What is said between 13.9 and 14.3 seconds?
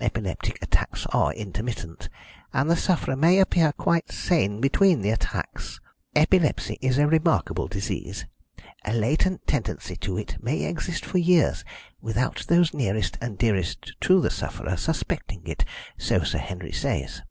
to the